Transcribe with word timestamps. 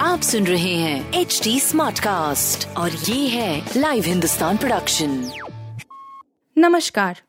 आप 0.00 0.20
सुन 0.22 0.46
रहे 0.46 0.74
हैं 0.74 1.12
एच 1.12 1.40
डी 1.44 1.60
स्मार्ट 1.60 1.98
कास्ट 1.98 2.68
और 2.76 2.90
ये 2.90 3.28
है 3.28 3.70
लाइव 3.76 4.04
हिंदुस्तान 4.04 4.56
प्रोडक्शन 4.56 5.30
नमस्कार। 6.58 7.20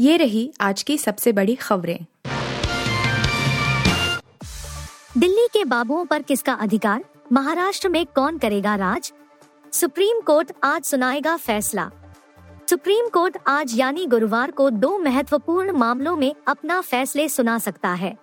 ये 0.00 0.16
रही 0.16 0.52
आज 0.60 0.82
की 0.82 0.98
सबसे 0.98 1.32
बड़ी 1.32 1.54
खबरें। 1.54 2.06
दिल्ली 5.18 5.48
के 5.52 5.64
बाबुओं 5.64 6.04
पर 6.04 6.22
किसका 6.22 6.52
अधिकार? 6.52 7.04
महाराष्ट्र 7.32 7.88
में 7.88 8.06
कौन 8.06 8.38
करेगा 8.38 8.74
राज? 8.74 9.12
सुप्रीम 9.72 10.20
कोर्ट 10.20 10.52
आज 10.64 10.84
सुनाएगा 10.84 11.36
फैसला। 11.36 11.90
सुप्रीम 12.70 13.08
कोर्ट 13.08 13.36
आज 13.46 13.72
यानी 13.74 14.06
गुरुवार 14.06 14.50
को 14.50 14.70
दो 14.70 14.98
महत्वपूर्ण 14.98 15.72
मामलों 15.72 16.16
में 16.16 16.34
अपना 16.46 16.80
फैसले 16.80 17.28
सुना 17.28 17.58
सकता 17.58 17.88
है। 17.88 18.16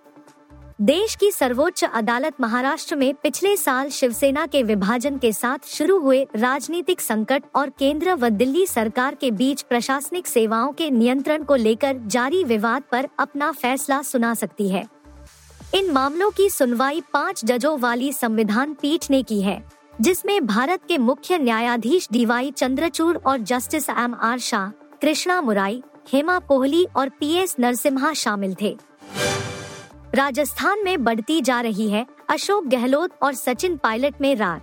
देश 0.81 1.15
की 1.15 1.31
सर्वोच्च 1.31 1.83
अदालत 1.83 2.41
महाराष्ट्र 2.41 2.95
में 2.95 3.13
पिछले 3.15 3.55
साल 3.57 3.89
शिवसेना 3.89 4.45
के 4.45 4.63
विभाजन 4.63 5.17
के 5.17 5.31
साथ 5.33 5.67
शुरू 5.67 5.99
हुए 5.99 6.27
राजनीतिक 6.35 7.01
संकट 7.01 7.43
और 7.55 7.69
केंद्र 7.69 8.13
व 8.13 8.29
दिल्ली 8.29 8.65
सरकार 8.65 9.15
के 9.15 9.31
बीच 9.31 9.61
प्रशासनिक 9.61 10.27
सेवाओं 10.27 10.71
के 10.71 10.89
नियंत्रण 10.91 11.43
को 11.43 11.55
लेकर 11.55 11.97
जारी 11.97 12.43
विवाद 12.43 12.83
पर 12.91 13.07
अपना 13.19 13.51
फैसला 13.51 14.01
सुना 14.01 14.33
सकती 14.33 14.69
है। 14.69 14.85
इन 15.75 15.91
मामलों 15.91 16.31
की 16.31 16.49
सुनवाई 16.49 17.01
पाँच 17.13 17.45
जजों 17.45 17.79
वाली 17.79 18.13
संविधान 18.13 18.73
पीठ 18.73 19.11
ने 19.11 19.23
की 19.23 19.41
है। 19.41 19.82
जिसमें 20.01 20.45
भारत 20.45 20.79
के 20.87 20.97
मुख्य 20.97 21.37
न्यायाधीश 21.37 22.07
डीवाई 22.11 22.51
चंद्रचूड़ 22.51 23.17
और 23.17 23.37
justice 23.37 23.89
M 23.89 24.15
R 24.15 24.39
Shah, 24.39 24.69
Krishna 25.01 25.41
Murari, 25.41 25.81
Hema 26.13 26.39
Kohli 26.39 26.85
और 26.95 27.09
पी 27.09 27.33
एस 27.33 27.55
नरसिम्हा 27.59 28.13
शामिल 28.13 28.55
थे। 28.61 28.77
राजस्थान 30.15 30.83
में 30.83 31.03
बढ़ती 31.03 31.41
जा 31.41 31.61
रही 31.61 31.89
है 31.89 32.05
अशोक 32.29 32.65
गहलोत 32.65 33.11
और 33.21 33.33
सचिन 33.33 33.77
पायलट 33.77 34.21
में 34.21 34.35
रार। 34.35 34.61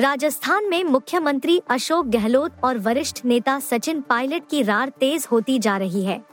राजस्थान 0.00 0.64
में 0.64 0.84
मुख्यमंत्री 0.84 1.60
अशोक 1.70 2.06
गहलोत 2.06 2.52
और 2.64 2.78
वरिष्ठ 2.78 3.24
नेता 3.24 3.58
सचिन 3.60 4.00
पायलट 4.00 4.42
की 4.50 4.62
रार 4.62 4.88
तेज 5.00 5.26
होती 5.32 5.58
जा 5.58 5.76
रही 5.76 6.04
है। 6.04 6.24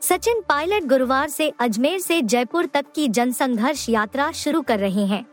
सचिन 0.00 0.42
पायलट 0.48 0.84
गुरुवार 0.84 1.28
से 1.28 1.52
अजमेर 1.58 1.98
से 1.98 2.20
जयपुर 2.22 2.66
तक 2.66 2.86
की 2.94 3.08
जनसंघर्ष 3.08 3.88
यात्रा 3.88 4.30
शुरू 4.32 4.62
कर 4.62 4.78
रहे 4.78 5.06
हैं। 5.06 5.24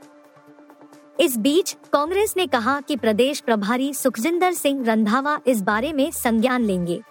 इस 1.19 1.37
बीच 1.37 1.75
कांग्रेस 1.93 2.33
ने 2.37 2.47
कहा 2.47 2.81
कि 2.81 2.95
प्रदेश 2.95 3.39
प्रभारी 3.39 3.93
सुखजिंदर 3.93 4.53
सिंह 4.53 4.85
रंधावा 4.85 5.39
इस 5.47 5.61
बारे 5.61 5.93
में 5.93 6.11
संज्ञान 6.11 6.63
लेंगे। 6.63 7.01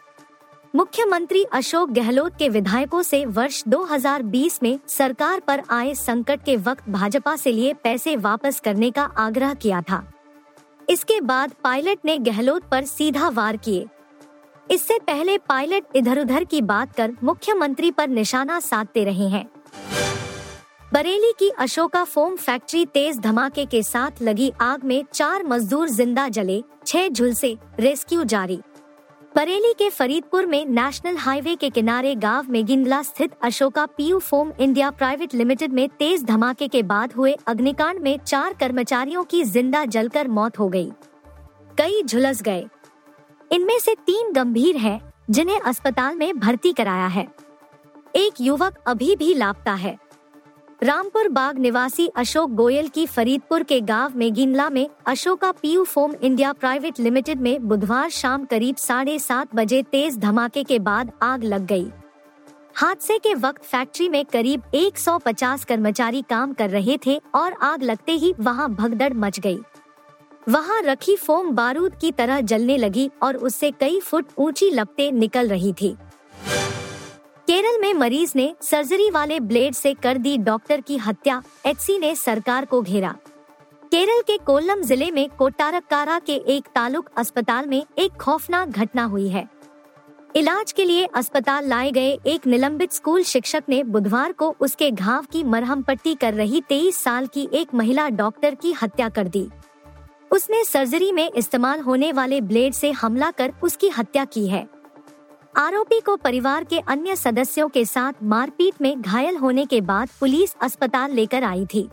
मुख्यमंत्री 0.75 1.45
अशोक 1.45 1.91
गहलोत 1.91 2.37
के 2.39 2.49
विधायकों 2.49 3.03
से 3.03 3.25
वर्ष 3.25 3.63
2020 3.69 4.63
में 4.63 4.79
सरकार 4.89 5.41
पर 5.41 5.63
आए 5.71 5.95
संकट 5.95 6.45
के 6.45 6.57
वक्त 6.57 6.89
भाजपा 6.89 7.37
से 7.37 7.53
लिए 7.53 7.75
पैसे 7.75 8.17
वापस 8.17 8.61
करने 8.61 8.91
का 8.91 9.03
आग्रह 9.03 9.55
किया 9.55 9.83
था। 9.83 10.13
इसके 10.91 11.21
बाद 11.21 11.53
पायलट 11.65 11.99
ने 12.05 12.19
गहलोत 12.19 12.63
पर 12.71 12.85
सीधा 12.85 13.29
वार 13.29 13.57
किए। 13.57 13.87
इससे 14.71 14.99
पहले 14.99 15.39
पायलट 15.39 15.85
इधर 15.97 16.21
उधर 16.21 16.45
की 16.45 16.63
बात 16.63 16.97
कर 16.97 17.13
मुख्यमंत्री 17.23 17.91
पर 17.91 18.09
निशाना 18.09 18.61
साधते 18.61 19.05
रहे 19.05 19.29
हैं। 19.29 19.51
बरेली 20.93 21.31
की 21.39 21.49
अशोका 21.59 22.03
फोम 22.05 22.35
फैक्ट्री 22.37 22.85
तेज 22.87 23.19
धमाके 23.19 23.65
के 23.67 23.83
साथ 23.83 24.21
लगी 24.23 24.51
आग 24.61 24.83
में 24.85 25.05
चार 25.13 25.45
मजदूर 25.45 25.89
ज़िंदा 25.89 26.27
जले 26.29 26.61
छह 26.87 27.09
झुलसे 27.09 27.57
रेस्क्यू 27.81 28.25
जारी। 28.25 28.59
बरेली 29.35 29.73
के 29.73 29.89
फरीदपुर 29.91 30.47
में 30.47 30.65
नेशनल 30.67 31.17
हाईवे 31.17 31.55
के 31.57 31.71
किनारे 31.71 32.15
गाँव 32.17 32.51
मेगिंदला 32.51 33.01
स्थित 33.03 33.37
Ashoka 33.43 33.87
PU 33.87 34.19
foam 34.19 34.53
India 34.61 34.91
private 34.91 35.35
limited 35.35 35.73
में 35.73 35.89
तेज 35.89 36.25
धमाके 36.25 36.69
के 36.69 36.83
बाद 36.83 37.13
हुए 37.13 37.35
अग्निकांड 37.47 38.01
में 38.01 38.19
चार 38.19 38.53
कर्मचारियों 38.53 39.25
की 39.25 39.43
ज़िंदा 39.45 39.85
जलकर 39.87 40.29
मौत 40.29 40.59
हो 40.59 40.69
गई। 40.69 40.91
कई 41.79 42.03
झुलस 42.03 42.43
गए। 42.43 42.65
इनमें 43.51 43.79
से 43.79 43.95
तीन 43.97 44.33
गंभीर 44.33 44.77
हैं, 44.77 45.01
जिन्हें 45.31 45.61
अस्पताल 45.61 46.17
में 46.17 46.39
भर्ती 46.39 46.73
कराया 46.73 47.07
है। 47.09 47.27
एक 48.17 48.41
युवक 48.41 48.83
अभी 48.87 49.15
भी 49.17 49.35
लापता 49.35 49.75
है। 49.75 49.99
रामपुर 50.83 51.29
बाग 51.29 51.59
निवासी 51.59 52.07
अशोक 52.17 52.51
गोयल 52.51 52.89
की 52.89 53.05
फरीदपुर 53.07 53.63
के 53.63 53.81
गाँव 53.81 54.17
में 54.17 54.33
गिनला 54.35 54.69
में 54.71 54.89
Ashoka 55.07 55.51
PU 55.53 55.85
foam 55.85 56.15
India 56.23 56.53
private 56.53 56.99
limited 57.01 57.41
में 57.41 57.69
बुधवार 57.69 58.09
शाम 58.11 58.45
करीब 58.45 58.77
साढ़े 58.77 59.19
सात 59.19 59.55
बजे 59.55 59.83
तेज 59.83 60.17
धमाके 60.19 60.65
के 60.65 60.79
बाद 60.79 61.13
आग 61.23 61.45
लग 61.45 61.67
गई। 61.67 61.87
हादसे 62.75 63.19
के 63.19 63.35
वक्त 63.35 63.65
फैक्ट्री 63.65 64.09
में 64.09 64.25
करीब 64.25 64.63
150 64.75 65.65
कर्मचारी 65.65 66.23
काम 66.31 66.53
कर 66.53 66.71
रहे 66.71 66.99
थे 67.07 67.21
और 67.35 67.53
आग 67.63 67.83
लगते 67.83 68.13
ही 68.13 68.35
वहाँ 68.41 68.69
भगदड़ 68.75 69.13
मच 69.15 69.41
गई। 69.41 69.59
वहाँ 70.49 70.83
रखी 70.83 71.17
फोम 71.17 71.55
बारूद 71.55 71.95
की 71.95 72.13
तरह 72.13 72.41
जलने 72.41 72.77
लगी 72.77 73.11
और 73.23 73.37
उससे 73.37 73.71
कई 73.71 74.01
फुट 74.01 74.33
ऊँची 74.39 74.71
लपटें 74.71 75.11
निकल 75.13 75.49
रही 75.49 75.73
थी 75.73 75.97
केरल 77.63 77.81
में 77.81 77.93
मरीज़ 77.95 78.33
ने 78.37 78.55
सर्जरी 78.63 79.09
वाले 79.11 79.39
ब्लेड 79.41 79.75
से 79.75 79.93
कर 79.95 80.19
दी 80.19 80.37
डॉक्टर 80.39 80.81
की 80.81 80.97
हत्या, 80.97 81.43
एचसी 81.67 81.99
ने 81.99 82.15
सरकार 82.17 82.65
को 82.65 82.81
घेरा। 82.83 83.15
केरल 83.93 84.23
के 84.23 84.37
कोल्लम 84.39 84.81
ज़िले 84.83 85.11
में 85.11 85.29
कोटारकारा 85.29 86.19
के 86.19 86.35
एक 86.55 86.69
तालुक 86.75 87.11
अस्पताल 87.17 87.67
में 87.67 87.85
एक 87.99 88.17
खौफनाक 88.21 88.69
घटना 88.69 89.05
हुई 89.05 89.29
है। 89.29 89.47
इलाज 90.37 90.73
के 90.73 90.85
लिए 90.85 91.07
अस्पताल 91.15 91.69
लाए 91.69 91.91
गए 91.91 92.19
एक 92.27 92.47
निलंबित 92.47 92.93
स्कूल 92.93 93.23
शिक्षक 93.25 93.69
ने 93.69 93.83
बुधवार 93.85 94.33
को 94.33 94.55
उसके 94.61 94.91
घाव 94.91 95.27
की 95.33 95.45
मरहम 95.45 95.83
पट्टी 95.83 96.15
कर 96.15 96.35
रही 96.35 96.61
तेईस 96.69 96.97
साल 96.97 97.27
की 97.27 97.49
एक 97.53 97.75
महिला 97.75 98.09
डॉक्टर 98.11 98.55
की 98.55 98.73
हत्या 98.73 99.09
कर 99.09 99.29
दी। 99.29 99.49
उसने 100.31 100.65
सर्जरी 100.65 101.13
में 101.13 101.29
इस्तेमाल 101.31 101.81
होने 101.81 102.13
वाले 102.13 102.41
ब्लेड 102.43 102.73
से 102.75 102.91
हमला 102.93 103.31
कर 103.31 103.53
उसकी 103.63 103.89
हत्या 103.89 104.25
की 104.25 104.47
है। 104.47 104.67
आरोपी 105.55 105.99
को 106.01 106.15
परिवार 106.17 106.65
के 106.65 106.79
अन्य 106.79 107.15
सदस्यों 107.17 107.69
के 107.69 107.85
साथ 107.85 108.23
मारपीट 108.23 108.81
में 108.83 109.01
घायल 109.03 109.37
होने 109.37 109.65
के 109.67 109.81
बाद 109.81 110.09
पुलिस 110.21 110.55
अस्पताल 110.63 111.13
लेकर 111.13 111.45
आई 111.45 111.65
थी। 111.65 111.89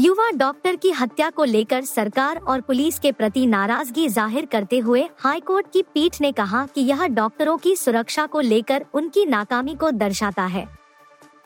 युवा 0.00 0.30
डॉक्टर 0.30 0.76
की 0.76 0.90
हत्या 0.90 1.30
को 1.30 1.44
लेकर 1.44 1.84
सरकार 1.84 2.36
और 2.38 2.60
पुलिस 2.60 2.98
के 2.98 3.12
प्रति 3.12 3.46
नाराज़गी 3.46 4.08
ज़ाहिर 4.08 4.46
करते 4.46 4.78
हुए 4.78 5.02
हाईकोर्ट 5.18 5.72
की 5.72 5.82
पीठ 5.94 6.20
ने 6.20 6.30
कहा 6.32 6.64
कि 6.66 6.80
यह 6.80 7.06
डॉक्टरों 7.06 7.56
की 7.58 7.74
सुरक्षा 7.76 8.26
को 8.26 8.40
लेकर 8.40 8.84
उनकी 8.94 9.24
नाकामी 9.26 9.74
को 9.74 9.90
दर्शाता 9.90 10.44
है। 10.44 10.66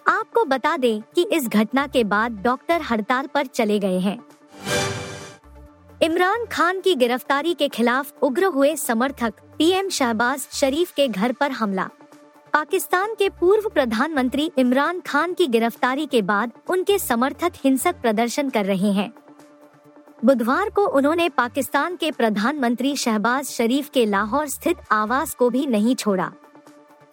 आपको 0.08 0.44
बता 0.44 0.76
दें 0.76 1.00
कि 1.14 1.26
इस 1.32 1.48
घटना 1.48 1.86
के 1.86 2.04
बाद 2.04 2.40
डॉक्टर 2.42 2.82
हड़ताल 2.82 3.26
पर 3.26 3.46
चले 3.46 3.78
गए 3.78 3.98
हैं। 3.98 4.18
इमरान 6.02 6.44
खान 6.46 6.80
की 6.80 6.94
गिरफ्तारी 6.94 7.54
के 7.54 7.68
खिलाफ 7.68 8.22
उग्र 8.22 8.44
हुए 8.44 8.74
समर्थक 8.76 9.34
पीएम 9.58 9.88
शहबाज 9.88 10.40
शरीफ 10.52 10.92
के 10.92 11.08
घर 11.08 11.32
पर 11.32 11.50
हमला। 11.50 11.88
पाकिस्तान 12.52 13.14
के 13.14 13.28
पूर्व 13.28 13.68
प्रधानमंत्री 13.68 14.50
इमरान 14.58 15.00
खान 15.00 15.34
की 15.34 15.46
गिरफ्तारी 15.46 16.06
के 16.06 16.22
बाद 16.22 16.52
उनके 16.70 16.98
समर्थक 16.98 17.52
हिंसक 17.64 18.00
प्रदर्शन 18.02 18.50
कर 18.50 18.64
रहे 18.64 18.92
हैं। 18.92 19.12
बुधवार 20.24 20.70
को 20.70 20.86
उन्होंने 20.86 21.28
पाकिस्तान 21.28 21.96
के 21.96 22.10
प्रधानमंत्री 22.10 22.96
शहबाज 22.96 23.44
शरीफ 23.44 23.90
के 23.90 24.06
लाहौर 24.06 24.48
स्थित 24.48 24.76
आवास 24.92 25.34
को 25.34 25.50
भी 25.50 25.66
नहीं 25.66 25.94
छोड़ा। 25.94 26.32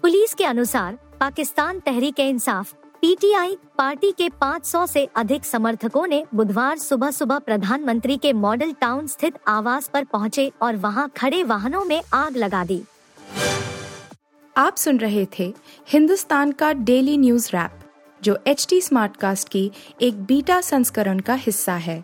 पुलिस 0.01 0.33
के 0.33 0.45
अनुसार 0.45 0.97
पाकिस्तान 1.19 1.79
तहरीक 1.79 2.19
इंसाफ 2.19 2.73
पीटीआई 3.01 3.55
पार्टी 3.77 4.11
के 4.11 4.27
500 4.41 4.85
से 4.87 5.03
अधिक 5.15 5.45
समर्थकों 5.45 6.05
ने 6.07 6.23
बुधवार 6.35 6.77
सुबह 6.77 7.11
सुबह 7.11 7.39
प्रधानमंत्री 7.39 8.17
के 8.17 8.33
मॉडल 8.33 8.71
टाउन 8.71 9.07
स्थित 9.07 9.33
आवास 9.47 9.87
पर 9.87 10.03
पहुँचे 10.03 10.51
और 10.61 10.75
वहाँ 10.75 11.09
खड़े 11.17 11.43
वाहनों 11.43 11.83
में 11.85 12.01
आग 12.13 12.37
लगा 12.37 12.63
दी। 12.65 12.81
आप 14.55 14.75
सुन 14.75 14.97
रहे 14.97 15.25
थे 15.39 15.53
हिंदुस्तान 15.87 16.51
का 16.51 16.73
डेली 16.73 17.17
न्यूज़ 17.17 17.49
रैप, 17.53 17.79
जो 18.21 18.37
एच 18.47 18.65
टी 18.69 18.81
स्मार्ट 18.81 19.17
कास्ट 19.17 19.49
की 19.49 19.71
एक 20.01 20.23
बीटा 20.23 20.61
संस्करण 20.61 21.19
का 21.19 21.33
हिस्सा 21.33 21.75
है। 21.77 22.03